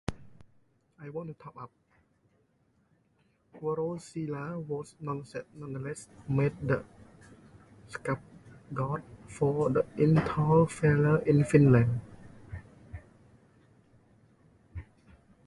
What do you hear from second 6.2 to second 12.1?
made the scapegoat for the initial failures in Finland.